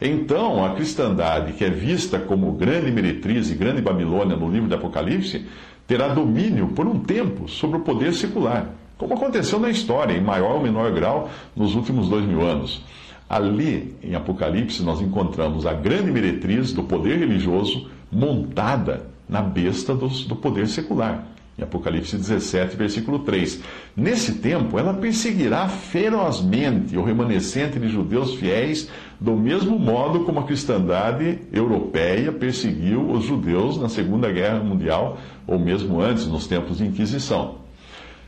Então, 0.00 0.64
a 0.64 0.74
cristandade, 0.74 1.54
que 1.54 1.64
é 1.64 1.70
vista 1.70 2.18
como 2.18 2.52
grande 2.52 2.90
meretriz 2.90 3.50
e 3.50 3.54
grande 3.54 3.82
Babilônia 3.82 4.36
no 4.36 4.50
livro 4.50 4.68
de 4.68 4.74
Apocalipse, 4.74 5.46
terá 5.86 6.08
domínio 6.08 6.68
por 6.68 6.86
um 6.86 7.00
tempo 7.00 7.48
sobre 7.48 7.78
o 7.78 7.80
poder 7.80 8.12
secular, 8.12 8.70
como 8.98 9.14
aconteceu 9.14 9.58
na 9.58 9.70
história, 9.70 10.14
em 10.14 10.20
maior 10.20 10.56
ou 10.56 10.62
menor 10.62 10.90
grau, 10.92 11.30
nos 11.54 11.74
últimos 11.74 12.08
dois 12.08 12.24
mil 12.24 12.42
anos. 12.42 12.82
Ali, 13.28 13.96
em 14.02 14.14
Apocalipse, 14.14 14.82
nós 14.82 15.00
encontramos 15.00 15.66
a 15.66 15.72
grande 15.72 16.10
meretriz 16.12 16.72
do 16.72 16.84
poder 16.84 17.18
religioso 17.18 17.88
montada 18.10 19.06
na 19.28 19.42
besta 19.42 19.94
do, 19.94 20.08
do 20.08 20.36
poder 20.36 20.68
secular. 20.68 21.26
Em 21.58 21.62
Apocalipse 21.62 22.16
17, 22.16 22.76
versículo 22.76 23.20
3. 23.20 23.62
Nesse 23.96 24.34
tempo, 24.34 24.78
ela 24.78 24.92
perseguirá 24.92 25.66
ferozmente 25.68 26.96
o 26.96 27.02
remanescente 27.02 27.80
de 27.80 27.88
judeus 27.88 28.34
fiéis, 28.34 28.90
do 29.18 29.34
mesmo 29.34 29.78
modo 29.78 30.20
como 30.20 30.38
a 30.38 30.44
cristandade 30.44 31.38
europeia 31.50 32.30
perseguiu 32.30 33.10
os 33.10 33.24
judeus 33.24 33.78
na 33.78 33.88
Segunda 33.88 34.30
Guerra 34.30 34.60
Mundial, 34.60 35.18
ou 35.46 35.58
mesmo 35.58 36.00
antes, 36.00 36.26
nos 36.26 36.46
tempos 36.46 36.78
de 36.78 36.86
Inquisição. 36.86 37.65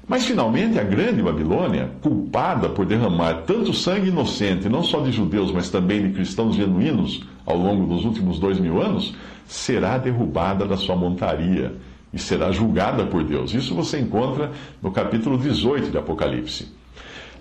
Mas 0.08 0.24
finalmente 0.24 0.78
a 0.78 0.82
grande 0.82 1.22
Babilônia, 1.22 1.90
culpada 2.00 2.70
por 2.70 2.86
derramar 2.86 3.42
tanto 3.46 3.74
sangue 3.74 4.08
inocente, 4.08 4.66
não 4.66 4.82
só 4.82 5.00
de 5.00 5.12
judeus, 5.12 5.52
mas 5.52 5.68
também 5.68 6.00
de 6.00 6.14
cristãos 6.14 6.56
genuínos 6.56 7.22
ao 7.44 7.58
longo 7.58 7.86
dos 7.86 8.06
últimos 8.06 8.38
dois 8.38 8.58
mil 8.58 8.80
anos, 8.80 9.14
será 9.46 9.98
derrubada 9.98 10.66
da 10.66 10.78
sua 10.78 10.96
montaria 10.96 11.74
e 12.10 12.18
será 12.18 12.50
julgada 12.50 13.04
por 13.04 13.22
Deus. 13.22 13.52
Isso 13.52 13.74
você 13.74 14.00
encontra 14.00 14.50
no 14.80 14.90
capítulo 14.90 15.36
18 15.36 15.90
de 15.90 15.98
Apocalipse. 15.98 16.78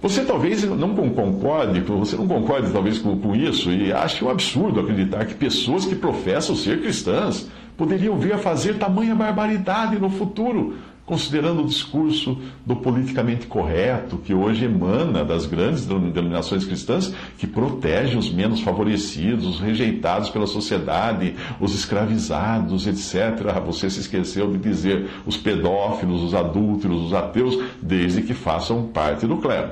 Você 0.02 0.26
talvez 0.26 0.64
não 0.64 0.94
concorde, 0.94 1.80
você 1.80 2.18
não 2.18 2.28
concorde 2.28 2.72
talvez 2.72 3.00
com, 3.00 3.18
com 3.18 3.36
isso 3.36 3.72
e 3.72 3.92
ache 3.92 4.24
um 4.24 4.30
absurdo 4.30 4.80
acreditar 4.80 5.26
que 5.26 5.34
pessoas 5.34 5.86
que 5.86 5.96
professam 5.96 6.56
ser 6.56 6.82
cristãs 6.82 7.50
poderiam 7.76 8.18
vir 8.18 8.34
a 8.34 8.38
fazer 8.38 8.78
tamanha 8.78 9.16
barbaridade 9.16 10.00
no 10.00 10.10
futuro, 10.10 10.76
considerando 11.08 11.64
o 11.64 11.66
discurso 11.66 12.38
do 12.66 12.76
politicamente 12.76 13.48
correto 13.48 14.18
que 14.18 14.34
hoje 14.34 14.66
emana 14.66 15.24
das 15.24 15.46
grandes 15.46 15.86
denominações 15.86 16.66
cristãs, 16.66 17.14
que 17.38 17.48
protege 17.48 18.18
os 18.18 18.30
menos 18.30 18.60
favorecidos, 18.60 19.46
os 19.46 19.60
rejeitados 19.62 20.30
pela 20.30 20.46
sociedade, 20.46 21.34
os 21.62 21.74
escravizados, 21.74 22.86
etc. 22.86 23.58
Você 23.66 23.90
se 23.90 24.02
esqueceu 24.02 24.52
de 24.52 24.58
dizer 24.58 25.10
os 25.26 25.38
pedófilos, 25.38 26.22
os 26.22 26.36
adúlteros, 26.36 27.02
os 27.04 27.14
ateus, 27.14 27.58
desde 27.82 28.22
que 28.22 28.34
façam 28.34 28.84
parte 28.88 29.26
do 29.26 29.38
clero. 29.38 29.72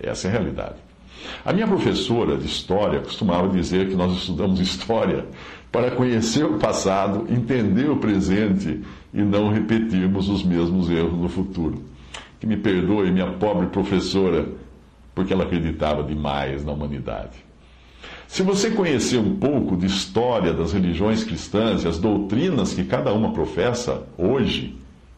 Essa 0.00 0.28
é 0.28 0.30
a 0.30 0.32
realidade. 0.32 0.76
A 1.44 1.52
minha 1.52 1.66
professora 1.66 2.38
de 2.38 2.46
história 2.46 3.00
costumava 3.00 3.48
dizer 3.48 3.88
que 3.88 3.94
nós 3.94 4.16
estudamos 4.16 4.60
história 4.60 5.26
para 5.70 5.90
conhecer 5.90 6.44
o 6.44 6.58
passado, 6.58 7.26
entender 7.28 7.90
o 7.90 7.96
presente 7.96 8.82
e 9.16 9.22
não 9.22 9.48
repetirmos 9.48 10.28
os 10.28 10.44
mesmos 10.44 10.90
erros 10.90 11.18
no 11.18 11.28
futuro. 11.30 11.82
Que 12.38 12.46
me 12.46 12.54
perdoe 12.54 13.10
minha 13.10 13.28
pobre 13.28 13.68
professora, 13.68 14.46
porque 15.14 15.32
ela 15.32 15.44
acreditava 15.44 16.02
demais 16.02 16.62
na 16.62 16.72
humanidade. 16.72 17.42
Se 18.28 18.42
você 18.42 18.70
conhecer 18.70 19.16
um 19.16 19.36
pouco 19.36 19.74
de 19.74 19.86
história 19.86 20.52
das 20.52 20.74
religiões 20.74 21.24
cristãs 21.24 21.82
e 21.82 21.88
as 21.88 21.98
doutrinas 21.98 22.74
que 22.74 22.84
cada 22.84 23.10
uma 23.14 23.32
professa 23.32 24.02
hoje, 24.18 24.76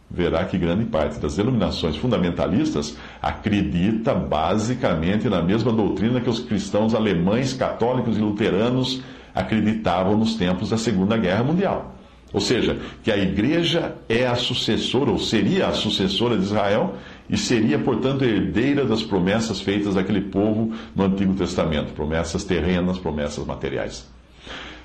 verá 0.09 0.45
que 0.45 0.57
grande 0.57 0.85
parte 0.85 1.19
das 1.19 1.35
denominações 1.35 1.97
fundamentalistas 1.97 2.97
acredita 3.21 4.15
basicamente 4.15 5.29
na 5.29 5.43
mesma 5.43 5.73
doutrina 5.73 6.21
que 6.21 6.31
os 6.31 6.39
cristãos 6.39 6.95
alemães, 6.95 7.53
católicos 7.53 8.17
e 8.17 8.21
luteranos 8.21 9.03
acreditavam 9.35 10.17
nos 10.17 10.37
tempos 10.37 10.71
da 10.71 10.77
Segunda 10.77 11.17
Guerra 11.17 11.43
Mundial. 11.43 11.98
Ou 12.33 12.41
seja, 12.41 12.77
que 13.03 13.11
a 13.11 13.17
igreja 13.17 13.97
é 14.09 14.27
a 14.27 14.35
sucessora, 14.35 15.11
ou 15.11 15.19
seria 15.19 15.67
a 15.67 15.73
sucessora 15.73 16.37
de 16.37 16.45
Israel, 16.45 16.95
e 17.29 17.37
seria, 17.37 17.79
portanto, 17.79 18.25
herdeira 18.25 18.85
das 18.85 19.03
promessas 19.03 19.61
feitas 19.61 19.97
àquele 19.97 20.21
povo 20.21 20.73
no 20.95 21.05
Antigo 21.05 21.35
Testamento 21.35 21.93
promessas 21.93 22.45
terrenas, 22.45 22.99
promessas 22.99 23.47
materiais. 23.47 24.07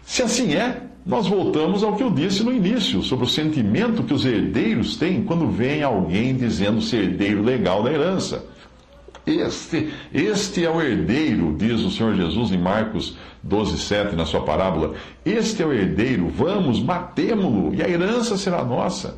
Se 0.06 0.22
assim 0.22 0.54
é, 0.54 0.82
nós 1.06 1.28
voltamos 1.28 1.84
ao 1.84 1.96
que 1.96 2.04
eu 2.04 2.12
disse 2.12 2.44
no 2.44 2.54
início, 2.54 3.02
sobre 3.02 3.26
o 3.26 3.30
sentimento 3.30 4.04
que 4.04 4.14
os 4.14 4.26
herdeiros 4.26 4.96
têm 4.96 5.24
quando 5.24 5.50
vem 5.50 5.84
alguém 5.84 6.36
dizendo 6.36 6.82
ser 6.82 7.04
herdeiro 7.04 7.42
legal 7.42 7.84
da 7.84 7.92
herança. 7.92 8.46
Este, 9.26 9.90
este 10.14 10.66
é 10.66 10.70
o 10.70 10.82
herdeiro, 10.82 11.56
diz 11.58 11.80
o 11.82 11.90
Senhor 11.90 12.14
Jesus 12.14 12.52
em 12.52 12.58
Marcos 12.58 13.18
12, 13.42 13.78
7, 13.78 14.16
na 14.16 14.26
sua 14.26 14.42
parábola. 14.42 14.96
Este 15.26 15.64
é 15.64 15.66
o 15.66 15.72
herdeiro, 15.72 16.28
vamos, 16.28 16.82
matemo-lo, 16.82 17.74
e 17.74 17.82
a 17.82 17.90
herança 17.90 18.38
será 18.38 18.64
nossa. 18.66 19.18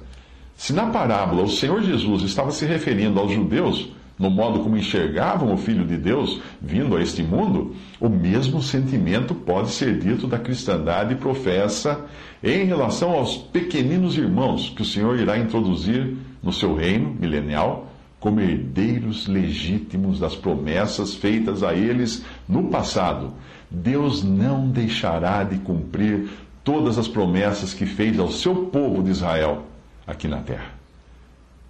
Se 0.55 0.73
na 0.73 0.85
parábola 0.87 1.43
o 1.43 1.49
Senhor 1.49 1.81
Jesus 1.81 2.21
estava 2.21 2.51
se 2.51 2.65
referindo 2.65 3.19
aos 3.19 3.31
judeus, 3.31 3.89
no 4.17 4.29
modo 4.29 4.59
como 4.59 4.77
enxergavam 4.77 5.53
o 5.53 5.57
Filho 5.57 5.85
de 5.85 5.97
Deus 5.97 6.39
vindo 6.61 6.95
a 6.95 7.01
este 7.01 7.21
mundo, 7.21 7.75
o 7.99 8.07
mesmo 8.07 8.61
sentimento 8.61 9.35
pode 9.35 9.71
ser 9.71 9.99
dito 9.99 10.27
da 10.27 10.39
cristandade 10.39 11.15
professa 11.15 12.05
em 12.43 12.63
relação 12.63 13.11
aos 13.11 13.35
pequeninos 13.35 14.17
irmãos 14.17 14.69
que 14.69 14.83
o 14.83 14.85
Senhor 14.85 15.19
irá 15.19 15.37
introduzir 15.37 16.15
no 16.41 16.53
seu 16.53 16.75
reino 16.75 17.13
milenial 17.19 17.84
como 18.25 18.41
herdeiros 18.41 19.27
legítimos 19.27 20.19
das 20.19 20.35
promessas 20.35 21.13
feitas 21.13 21.61
a 21.61 21.75
eles 21.75 22.25
no 22.49 22.71
passado. 22.71 23.31
Deus 23.69 24.23
não 24.23 24.67
deixará 24.67 25.43
de 25.43 25.59
cumprir 25.59 26.29
todas 26.63 26.97
as 26.97 27.07
promessas 27.07 27.71
que 27.71 27.85
fez 27.85 28.17
ao 28.17 28.31
seu 28.31 28.55
povo 28.65 29.03
de 29.03 29.11
Israel 29.11 29.67
aqui 30.07 30.27
na 30.27 30.39
terra. 30.39 30.73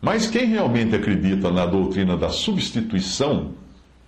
Mas 0.01 0.27
quem 0.27 0.45
realmente 0.45 0.95
acredita 0.95 1.51
na 1.51 1.65
doutrina 1.65 2.15
da 2.15 2.29
substituição, 2.29 3.51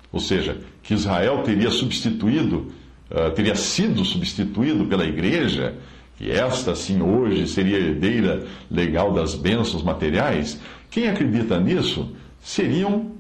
ou 0.10 0.22
seja, 0.22 0.58
que 0.82 0.94
Israel 0.94 1.44
teria 1.44 1.70
substituído, 1.70 2.72
uh, 3.12 3.30
teria 3.36 3.56
sido 3.56 4.06
substituído 4.06 4.86
pela 4.86 5.04
igreja, 5.04 5.76
que 6.18 6.32
esta 6.32 6.74
sim 6.76 7.02
hoje 7.02 7.46
seria 7.46 7.78
herdeira 7.78 8.46
legal 8.72 9.12
das 9.12 9.36
bênçãos 9.36 9.84
materiais, 9.84 10.58
quem 10.90 11.10
acredita 11.10 11.60
nisso 11.60 12.16
seriam 12.48 13.12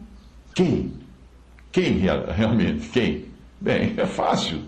quem? 0.56 0.94
Quem 1.70 2.00
realmente? 2.34 2.88
Quem? 2.88 3.26
Bem, 3.60 3.94
é 3.98 4.06
fácil. 4.06 4.62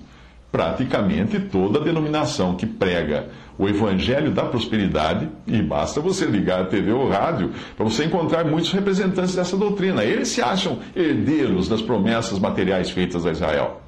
Praticamente 0.51 1.39
toda 1.39 1.80
denominação 1.80 2.56
que 2.56 2.66
prega 2.66 3.30
o 3.58 3.70
evangelho 3.70 4.32
da 4.32 4.44
prosperidade, 4.44 5.30
e 5.48 5.62
basta 5.62 6.01
você 6.01 6.25
ligar 6.25 6.62
a 6.62 6.66
TV 6.66 6.92
ou 6.92 7.10
rádio 7.10 7.51
para 7.75 7.86
você 7.86 8.06
encontrar 8.06 8.46
muitos 8.46 8.72
representantes 8.72 9.36
dessa 9.36 9.56
doutrina. 9.56 10.04
Eles 10.04 10.28
se 10.30 10.42
acham 10.42 10.80
herdeiros 10.96 11.68
das 11.70 11.82
promessas 11.82 12.38
materiais 12.38 12.89
feitas 12.89 13.25
a 13.25 13.32
Israel. 13.32 13.82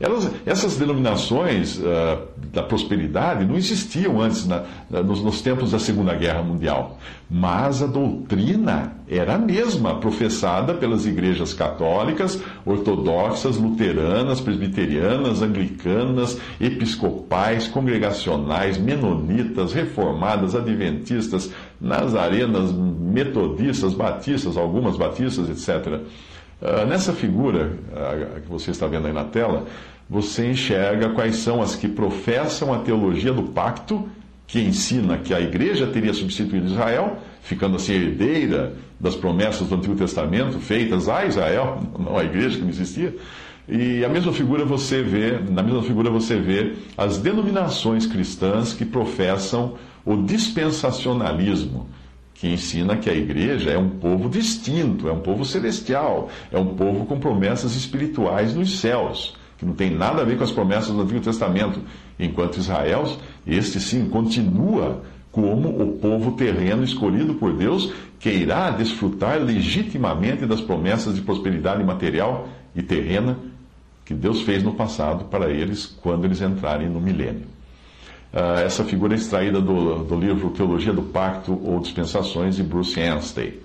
Elas, 0.00 0.30
essas 0.46 0.76
denominações 0.76 1.76
uh, 1.78 2.22
da 2.52 2.62
prosperidade 2.62 3.44
não 3.44 3.56
existiam 3.56 4.20
antes, 4.20 4.46
na, 4.46 4.62
nos, 4.88 5.20
nos, 5.24 5.42
tempos 5.42 5.72
da 5.72 5.78
Segunda 5.80 6.14
Guerra 6.14 6.40
Mundial. 6.40 6.98
Mas 7.28 7.82
a 7.82 7.86
doutrina 7.86 8.92
era 9.08 9.34
a 9.34 9.38
mesma, 9.38 9.96
professada 9.96 10.72
pelas 10.72 11.04
igrejas 11.04 11.52
católicas, 11.52 12.40
ortodoxas, 12.64 13.56
luteranas, 13.56 14.40
presbiterianas, 14.40 15.42
anglicanas, 15.42 16.38
episcopais, 16.60 17.66
congregacionais, 17.66 18.78
menonitas, 18.78 19.72
reformadas, 19.72 20.54
adventistas, 20.54 21.50
nazarenas, 21.80 22.70
metodistas, 22.72 23.94
batistas, 23.94 24.56
algumas 24.56 24.96
batistas, 24.96 25.50
etc. 25.50 26.00
Uh, 26.60 26.84
nessa 26.86 27.12
figura 27.12 27.72
uh, 27.92 28.40
que 28.40 28.48
você 28.48 28.72
está 28.72 28.86
vendo 28.86 29.06
aí 29.06 29.12
na 29.12 29.24
tela, 29.24 29.66
você 30.10 30.50
enxerga 30.50 31.10
quais 31.10 31.36
são 31.36 31.62
as 31.62 31.76
que 31.76 31.86
professam 31.86 32.72
a 32.74 32.78
teologia 32.78 33.32
do 33.32 33.44
pacto, 33.44 34.08
que 34.46 34.60
ensina 34.60 35.18
que 35.18 35.32
a 35.32 35.40
igreja 35.40 35.86
teria 35.86 36.12
substituído 36.12 36.66
Israel, 36.66 37.18
ficando 37.42 37.76
assim 37.76 37.92
herdeira 37.92 38.72
das 38.98 39.14
promessas 39.14 39.68
do 39.68 39.74
Antigo 39.74 39.94
Testamento 39.94 40.58
feitas 40.58 41.08
a 41.08 41.24
Israel, 41.26 41.80
não 41.96 42.16
a 42.16 42.24
igreja 42.24 42.56
que 42.56 42.62
não 42.62 42.70
existia. 42.70 43.14
E 43.68 44.02
a 44.04 44.08
mesma 44.08 44.32
figura 44.32 44.64
você 44.64 45.02
vê, 45.02 45.38
na 45.38 45.62
mesma 45.62 45.82
figura 45.82 46.10
você 46.10 46.40
vê 46.40 46.72
as 46.96 47.18
denominações 47.18 48.06
cristãs 48.06 48.72
que 48.72 48.84
professam 48.84 49.74
o 50.04 50.16
dispensacionalismo 50.16 51.86
que 52.38 52.46
ensina 52.48 52.96
que 52.96 53.10
a 53.10 53.14
igreja 53.14 53.70
é 53.70 53.78
um 53.78 53.88
povo 53.88 54.28
distinto, 54.28 55.08
é 55.08 55.12
um 55.12 55.18
povo 55.18 55.44
celestial, 55.44 56.28
é 56.52 56.58
um 56.58 56.74
povo 56.76 57.04
com 57.04 57.18
promessas 57.18 57.74
espirituais 57.74 58.54
nos 58.54 58.78
céus, 58.78 59.34
que 59.58 59.66
não 59.66 59.74
tem 59.74 59.90
nada 59.90 60.22
a 60.22 60.24
ver 60.24 60.38
com 60.38 60.44
as 60.44 60.52
promessas 60.52 60.94
do 60.94 61.02
Antigo 61.02 61.20
Testamento. 61.20 61.80
Enquanto 62.18 62.58
Israel, 62.58 63.16
este 63.44 63.80
sim 63.80 64.08
continua 64.08 65.02
como 65.32 65.68
o 65.82 65.98
povo 65.98 66.32
terreno 66.32 66.84
escolhido 66.84 67.34
por 67.34 67.52
Deus, 67.52 67.92
que 68.20 68.30
irá 68.30 68.70
desfrutar 68.70 69.40
legitimamente 69.40 70.46
das 70.46 70.60
promessas 70.60 71.16
de 71.16 71.22
prosperidade 71.22 71.82
material 71.82 72.48
e 72.74 72.82
terrena 72.82 73.36
que 74.04 74.14
Deus 74.14 74.42
fez 74.42 74.62
no 74.62 74.74
passado 74.74 75.24
para 75.24 75.50
eles 75.50 75.86
quando 75.86 76.24
eles 76.24 76.40
entrarem 76.40 76.88
no 76.88 77.00
milênio. 77.00 77.57
Uh, 78.32 78.60
essa 78.64 78.84
figura 78.84 79.14
é 79.14 79.16
extraída 79.16 79.60
do, 79.60 80.04
do 80.04 80.16
livro 80.18 80.50
Teologia 80.50 80.92
do 80.92 81.02
Pacto 81.02 81.58
ou 81.64 81.80
Dispensações 81.80 82.56
de 82.56 82.62
Bruce 82.62 83.00
Anstey. 83.00 83.62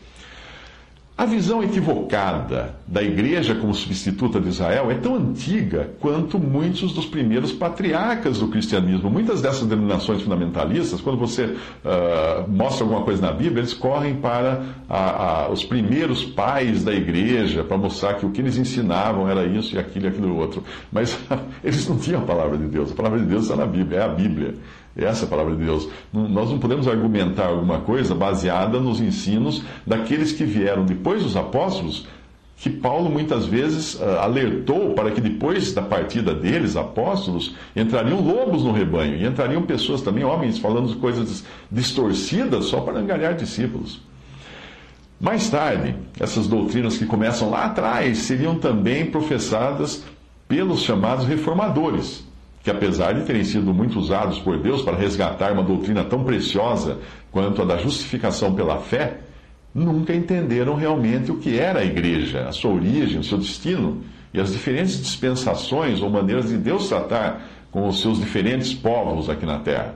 A 1.24 1.26
visão 1.26 1.64
equivocada 1.64 2.76
da 2.86 3.02
igreja 3.02 3.56
como 3.56 3.74
substituta 3.74 4.42
de 4.42 4.50
Israel 4.50 4.92
é 4.92 4.96
tão 4.96 5.16
antiga 5.16 5.92
quanto 6.02 6.38
muitos 6.38 6.92
dos 6.92 7.06
primeiros 7.06 7.54
patriarcas 7.54 8.40
do 8.40 8.50
cristianismo. 8.50 9.10
Muitas 9.10 9.42
dessas 9.42 9.66
denominações 9.66 10.22
fundamentalistas, 10.22 11.00
quando 11.00 11.18
você 11.18 11.46
uh, 11.46 12.50
mostra 12.50 12.84
alguma 12.84 13.04
coisa 13.04 13.22
na 13.22 13.32
Bíblia, 13.32 13.62
eles 13.62 13.74
correm 13.74 14.16
para 14.16 14.66
a, 14.90 15.46
a, 15.46 15.50
os 15.50 15.64
primeiros 15.64 16.26
pais 16.26 16.84
da 16.84 16.94
igreja 16.94 17.64
para 17.64 17.78
mostrar 17.78 18.16
que 18.16 18.26
o 18.26 18.32
que 18.32 18.42
eles 18.42 18.58
ensinavam 18.58 19.30
era 19.30 19.46
isso 19.46 19.78
e 19.78 19.80
aquilo 19.80 20.08
e 20.08 20.10
aquilo 20.10 20.36
outro. 20.36 20.62
Mas 20.92 21.18
eles 21.64 21.88
não 21.88 21.98
tinham 21.98 22.22
a 22.22 22.26
palavra 22.26 22.58
de 22.58 22.66
Deus. 22.66 22.92
A 22.92 22.96
palavra 22.96 23.20
de 23.20 23.26
Deus 23.28 23.44
está 23.44 23.56
na 23.56 23.66
Bíblia, 23.66 24.00
é 24.00 24.04
a 24.04 24.10
Bíblia. 24.10 24.56
Essa 24.96 25.26
é 25.26 25.26
a 25.26 25.30
palavra 25.30 25.56
de 25.56 25.64
Deus. 25.64 25.90
Nós 26.12 26.50
não 26.50 26.60
podemos 26.60 26.88
argumentar 26.88 27.48
alguma 27.48 27.80
coisa 27.80 28.14
baseada 28.14 28.80
nos 28.80 29.00
ensinos 29.00 29.64
daqueles 29.86 30.32
que 30.32 30.44
vieram 30.44 30.86
depois 30.86 31.24
dos 31.24 31.36
apóstolos, 31.36 32.08
que 32.58 32.70
Paulo 32.70 33.10
muitas 33.10 33.46
vezes 33.46 33.96
uh, 33.96 34.20
alertou 34.22 34.94
para 34.94 35.12
que 35.12 35.20
depois 35.20 35.74
da 35.74 35.82
partida 35.82 36.34
deles, 36.34 36.78
apóstolos, 36.78 37.56
entrariam 37.76 38.22
lobos 38.22 38.64
no 38.64 38.72
rebanho 38.72 39.18
e 39.18 39.26
entrariam 39.26 39.64
pessoas 39.64 40.02
também, 40.02 40.24
homens, 40.24 40.60
falando 40.60 40.96
coisas 40.98 41.44
distorcidas 41.72 42.66
só 42.66 42.80
para 42.80 43.00
angariar 43.00 43.36
discípulos. 43.36 44.00
Mais 45.20 45.50
tarde, 45.50 45.96
essas 46.20 46.48
doutrinas 46.48 46.98
que 46.98 47.06
começam 47.06 47.50
lá 47.50 47.66
atrás 47.66 48.20
seriam 48.20 48.56
também 48.56 49.08
professadas 49.08 50.04
pelos 50.48 50.82
chamados 50.84 51.26
reformadores 51.26 52.24
que 52.64 52.72
apesar 52.72 53.14
de 53.14 53.26
terem 53.26 53.44
sido 53.44 53.74
muito 53.74 54.00
usados 54.00 54.40
por 54.40 54.58
Deus 54.58 54.82
para 54.82 54.96
resgatar 54.96 55.52
uma 55.52 55.62
doutrina 55.62 56.06
tão 56.06 56.24
preciosa 56.24 56.98
quanto 57.30 57.62
a 57.62 57.66
da 57.66 57.78
justificação 57.78 58.56
pela 58.56 58.78
fé, 58.78 59.18
nunca 59.76 60.16
entenderam 60.16 60.74
realmente 60.74 61.30
o 61.30 61.38
que 61.38 61.60
era 61.60 61.82
a 61.82 61.86
igreja, 61.86 62.48
a 62.48 62.54
sua 62.54 62.72
origem, 62.72 63.20
o 63.20 63.24
seu 63.24 63.38
destino 63.38 64.02
e 64.34 64.40
as 64.40 64.54
diferentes 64.54 65.02
dispensações 65.02 66.02
ou 66.02 66.10
maneiras 66.10 66.48
de 66.48 66.58
Deus 66.58 66.88
tratar 66.88 67.42
com 67.70 67.86
os 67.86 68.02
seus 68.02 68.20
diferentes 68.20 68.74
povos 68.74 69.30
aqui 69.30 69.46
na 69.46 69.60
terra. 69.60 69.96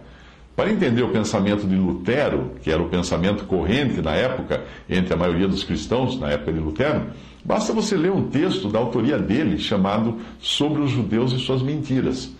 Para 0.53 0.71
entender 0.71 1.03
o 1.03 1.09
pensamento 1.09 1.65
de 1.67 1.75
Lutero, 1.75 2.53
que 2.63 2.71
era 2.71 2.81
o 2.81 2.89
pensamento 2.89 3.45
corrente 3.45 4.01
na 4.01 4.15
época 4.15 4.63
entre 4.89 5.13
a 5.13 5.17
maioria 5.17 5.47
dos 5.47 5.63
cristãos, 5.63 6.19
na 6.19 6.31
época 6.31 6.51
de 6.51 6.59
Lutero, 6.59 7.05
basta 7.45 7.71
você 7.71 7.95
ler 7.95 8.12
um 8.12 8.27
texto 8.27 8.67
da 8.67 8.79
autoria 8.79 9.19
dele 9.19 9.57
chamado 9.57 10.17
Sobre 10.39 10.81
os 10.81 10.89
Judeus 10.89 11.31
e 11.31 11.38
Suas 11.38 11.62
Mentiras. 11.62 12.36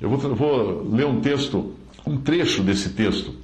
Eu 0.00 0.08
vou, 0.08 0.18
vou 0.34 0.88
ler 0.90 1.06
um 1.06 1.20
texto, 1.20 1.74
um 2.06 2.16
trecho 2.16 2.62
desse 2.62 2.90
texto. 2.90 3.34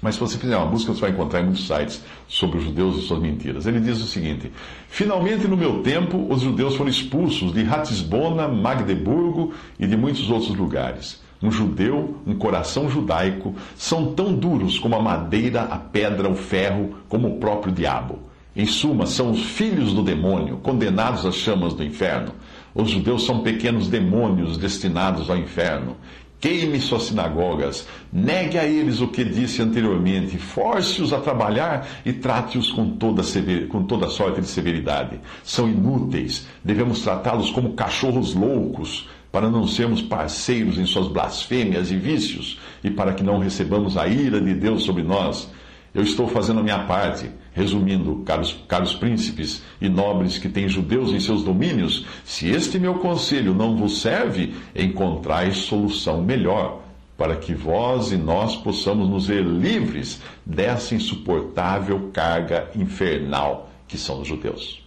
Mas 0.00 0.14
se 0.14 0.20
você 0.20 0.38
fizer 0.38 0.56
uma 0.56 0.66
busca, 0.66 0.92
você 0.92 1.00
vai 1.00 1.10
encontrar 1.10 1.40
em 1.40 1.44
muitos 1.44 1.66
sites 1.66 2.02
sobre 2.28 2.58
os 2.58 2.64
judeus 2.64 2.98
e 2.98 3.02
suas 3.02 3.20
mentiras. 3.20 3.66
Ele 3.66 3.80
diz 3.80 4.00
o 4.00 4.06
seguinte: 4.06 4.52
Finalmente, 4.88 5.48
no 5.48 5.56
meu 5.56 5.82
tempo, 5.82 6.26
os 6.30 6.42
judeus 6.42 6.76
foram 6.76 6.90
expulsos 6.90 7.52
de 7.52 7.62
Ratisbona, 7.64 8.46
Magdeburgo 8.46 9.52
e 9.78 9.86
de 9.86 9.96
muitos 9.96 10.30
outros 10.30 10.54
lugares. 10.54 11.20
Um 11.42 11.50
judeu, 11.50 12.16
um 12.26 12.34
coração 12.34 12.88
judaico, 12.88 13.54
são 13.76 14.12
tão 14.12 14.34
duros 14.34 14.78
como 14.78 14.96
a 14.96 15.02
madeira, 15.02 15.62
a 15.62 15.78
pedra, 15.78 16.28
o 16.28 16.34
ferro, 16.34 16.96
como 17.08 17.28
o 17.28 17.38
próprio 17.38 17.72
diabo. 17.72 18.18
Em 18.54 18.66
suma, 18.66 19.06
são 19.06 19.30
os 19.30 19.44
filhos 19.44 19.92
do 19.92 20.02
demônio, 20.02 20.56
condenados 20.56 21.24
às 21.24 21.36
chamas 21.36 21.74
do 21.74 21.84
inferno. 21.84 22.32
Os 22.74 22.90
judeus 22.90 23.24
são 23.24 23.40
pequenos 23.40 23.88
demônios 23.88 24.56
destinados 24.56 25.28
ao 25.30 25.36
inferno. 25.36 25.96
Queime 26.40 26.78
suas 26.78 27.04
sinagogas, 27.04 27.88
negue 28.12 28.56
a 28.56 28.64
eles 28.64 29.00
o 29.00 29.08
que 29.08 29.24
disse 29.24 29.60
anteriormente, 29.60 30.38
force-os 30.38 31.12
a 31.12 31.18
trabalhar 31.18 31.88
e 32.04 32.12
trate-os 32.12 32.70
com 32.70 32.90
toda, 32.90 33.22
com 33.68 33.82
toda 33.82 34.08
sorte 34.08 34.40
de 34.40 34.46
severidade. 34.46 35.18
São 35.42 35.68
inúteis, 35.68 36.46
devemos 36.62 37.02
tratá-los 37.02 37.50
como 37.50 37.72
cachorros 37.72 38.34
loucos, 38.34 39.08
para 39.32 39.50
não 39.50 39.66
sermos 39.66 40.00
parceiros 40.00 40.78
em 40.78 40.86
suas 40.86 41.08
blasfêmias 41.08 41.90
e 41.90 41.96
vícios, 41.96 42.60
e 42.84 42.90
para 42.90 43.12
que 43.12 43.24
não 43.24 43.40
recebamos 43.40 43.96
a 43.96 44.06
ira 44.06 44.40
de 44.40 44.54
Deus 44.54 44.84
sobre 44.84 45.02
nós. 45.02 45.50
Eu 45.94 46.02
estou 46.02 46.28
fazendo 46.28 46.60
a 46.60 46.62
minha 46.62 46.80
parte. 46.80 47.30
Resumindo, 47.52 48.22
caros, 48.24 48.56
caros 48.68 48.94
príncipes 48.94 49.62
e 49.80 49.88
nobres 49.88 50.38
que 50.38 50.48
têm 50.48 50.68
judeus 50.68 51.12
em 51.12 51.18
seus 51.18 51.42
domínios, 51.42 52.06
se 52.24 52.48
este 52.48 52.78
meu 52.78 52.94
conselho 52.94 53.52
não 53.52 53.76
vos 53.76 54.00
serve, 54.00 54.54
encontrai 54.76 55.50
solução 55.50 56.22
melhor, 56.22 56.82
para 57.16 57.34
que 57.34 57.52
vós 57.52 58.12
e 58.12 58.16
nós 58.16 58.54
possamos 58.54 59.08
nos 59.08 59.26
ver 59.26 59.44
livres 59.44 60.22
dessa 60.46 60.94
insuportável 60.94 62.10
carga 62.12 62.70
infernal 62.76 63.68
que 63.88 63.98
são 63.98 64.20
os 64.20 64.28
judeus. 64.28 64.86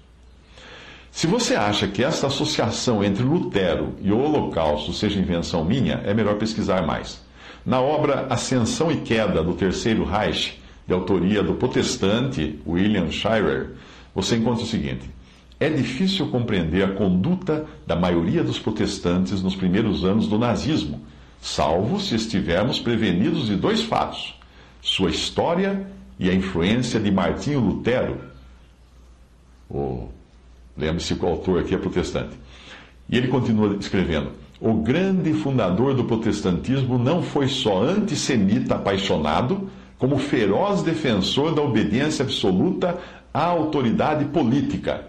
Se 1.11 1.27
você 1.27 1.55
acha 1.55 1.89
que 1.89 2.01
esta 2.01 2.27
associação 2.27 3.03
entre 3.03 3.21
Lutero 3.21 3.95
e 4.01 4.13
o 4.13 4.17
Holocausto 4.17 4.93
seja 4.93 5.19
invenção 5.19 5.65
minha, 5.65 6.01
é 6.05 6.13
melhor 6.13 6.35
pesquisar 6.35 6.87
mais. 6.87 7.21
Na 7.65 7.81
obra 7.81 8.27
Ascensão 8.29 8.89
e 8.89 9.01
Queda 9.01 9.43
do 9.43 9.53
Terceiro 9.53 10.05
Reich, 10.05 10.60
de 10.91 10.93
autoria 10.93 11.41
do 11.41 11.53
protestante 11.53 12.59
William 12.67 13.09
Shirer, 13.09 13.71
você 14.13 14.35
encontra 14.35 14.63
o 14.63 14.67
seguinte: 14.67 15.09
é 15.57 15.69
difícil 15.69 16.27
compreender 16.27 16.83
a 16.83 16.91
conduta 16.91 17.65
da 17.87 17.95
maioria 17.95 18.43
dos 18.43 18.59
protestantes 18.59 19.41
nos 19.41 19.55
primeiros 19.55 20.03
anos 20.03 20.27
do 20.27 20.37
nazismo, 20.37 20.99
salvo 21.39 21.97
se 21.97 22.15
estivermos 22.15 22.77
prevenidos 22.77 23.47
de 23.47 23.55
dois 23.55 23.81
fatos: 23.81 24.37
sua 24.81 25.09
história 25.09 25.87
e 26.19 26.29
a 26.29 26.33
influência 26.33 26.99
de 26.99 27.09
Martinho 27.09 27.61
Lutero. 27.61 28.19
Lembre-se 30.77 31.15
que 31.15 31.23
o 31.23 31.29
autor 31.29 31.61
aqui 31.61 31.73
é 31.73 31.77
protestante. 31.77 32.37
E 33.09 33.17
ele 33.17 33.29
continua 33.29 33.77
escrevendo: 33.79 34.31
O 34.59 34.73
grande 34.73 35.31
fundador 35.35 35.93
do 35.93 36.03
protestantismo 36.03 36.97
não 36.97 37.23
foi 37.23 37.47
só 37.47 37.81
antissemita 37.81 38.75
apaixonado 38.75 39.69
como 40.01 40.17
feroz 40.17 40.81
defensor 40.81 41.53
da 41.53 41.61
obediência 41.61 42.23
absoluta 42.23 42.97
à 43.31 43.45
autoridade 43.45 44.25
política. 44.25 45.05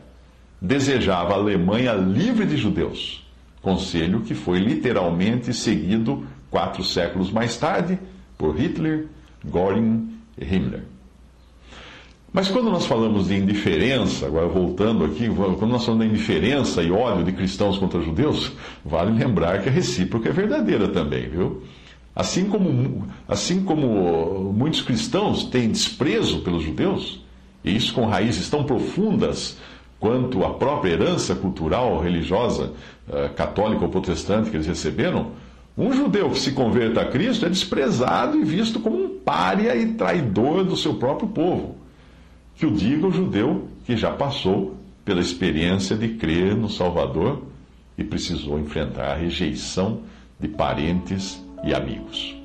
Desejava 0.60 1.32
a 1.32 1.36
Alemanha 1.38 1.94
livre 1.94 2.44
de 2.44 2.58
judeus, 2.58 3.26
conselho 3.62 4.20
que 4.20 4.34
foi 4.34 4.58
literalmente 4.58 5.54
seguido 5.54 6.26
quatro 6.50 6.84
séculos 6.84 7.32
mais 7.32 7.56
tarde 7.56 7.98
por 8.36 8.54
Hitler, 8.54 9.06
Göring 9.50 10.10
e 10.38 10.44
Himmler. 10.44 10.82
Mas 12.30 12.48
quando 12.48 12.70
nós 12.70 12.84
falamos 12.84 13.28
de 13.28 13.34
indiferença, 13.34 14.26
agora 14.26 14.46
voltando 14.46 15.06
aqui, 15.06 15.26
quando 15.26 15.68
nós 15.68 15.86
falamos 15.86 16.06
de 16.06 16.12
indiferença 16.12 16.82
e 16.82 16.92
ódio 16.92 17.24
de 17.24 17.32
cristãos 17.32 17.78
contra 17.78 18.02
judeus, 18.02 18.52
vale 18.84 19.18
lembrar 19.18 19.62
que 19.62 19.70
a 19.70 19.72
recíproca 19.72 20.28
é 20.28 20.32
verdadeira 20.32 20.86
também, 20.88 21.30
viu? 21.30 21.62
Assim 22.14 22.44
como, 22.44 23.08
assim 23.26 23.64
como 23.64 24.52
muitos 24.52 24.82
cristãos 24.82 25.44
têm 25.44 25.70
desprezo 25.70 26.40
pelos 26.40 26.62
judeus, 26.62 27.22
e 27.64 27.74
isso 27.74 27.94
com 27.94 28.04
raízes 28.04 28.50
tão 28.50 28.64
profundas 28.64 29.56
quanto 29.98 30.44
a 30.44 30.52
própria 30.54 30.90
herança 30.90 31.34
cultural, 31.34 32.00
religiosa, 32.00 32.72
eh, 33.10 33.28
católica 33.36 33.84
ou 33.84 33.90
protestante 33.90 34.50
que 34.50 34.56
eles 34.56 34.66
receberam, 34.66 35.30
um 35.78 35.92
judeu 35.92 36.28
que 36.28 36.38
se 36.38 36.52
converta 36.52 37.00
a 37.00 37.04
Cristo 37.06 37.46
é 37.46 37.48
desprezado 37.48 38.36
e 38.36 38.44
visto 38.44 38.80
como 38.80 39.04
um 39.04 39.18
pária 39.20 39.74
e 39.74 39.94
traidor 39.94 40.64
do 40.64 40.76
seu 40.76 40.94
próprio 40.94 41.28
povo. 41.28 41.76
Que 42.56 42.66
o 42.66 42.70
diga 42.70 43.06
o 43.06 43.12
judeu 43.12 43.68
que 43.86 43.96
já 43.96 44.10
passou 44.10 44.76
pela 45.04 45.20
experiência 45.20 45.96
de 45.96 46.08
crer 46.08 46.54
no 46.54 46.68
Salvador 46.68 47.42
e 47.96 48.04
precisou 48.04 48.58
enfrentar 48.58 49.12
a 49.12 49.16
rejeição 49.16 50.00
de 50.38 50.48
parentes 50.48 51.42
e 51.62 51.74
amigos. 51.74 52.41